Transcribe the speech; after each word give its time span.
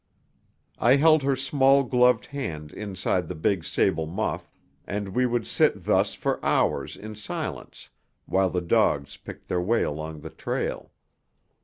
I 0.79 0.95
held 0.95 1.21
her 1.21 1.35
small 1.35 1.83
gloved 1.83 2.25
hand 2.25 2.71
inside 2.73 3.27
the 3.27 3.35
big 3.35 3.63
sable 3.63 4.07
muff, 4.07 4.49
and 4.87 5.09
we 5.09 5.27
would 5.27 5.45
sit 5.45 5.83
thus 5.83 6.15
for 6.15 6.43
hours 6.43 6.97
in 6.97 7.13
silence 7.13 7.91
while 8.25 8.49
the 8.49 8.61
dogs 8.61 9.15
picked 9.17 9.47
their 9.47 9.61
way 9.61 9.83
along 9.83 10.21
the 10.21 10.31
trail. 10.31 10.89